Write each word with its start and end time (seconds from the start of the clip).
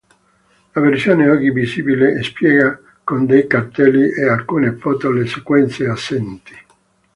La 0.73 0.81
versione 0.81 1.29
oggi 1.29 1.51
visibile 1.51 2.23
spiega 2.23 2.75
con 3.03 3.27
dei 3.27 3.45
cartelli 3.45 4.11
e 4.11 4.27
alcune 4.27 4.71
foto 4.71 5.11
le 5.11 5.27
sequenze 5.27 5.87
assenti. 5.87 6.55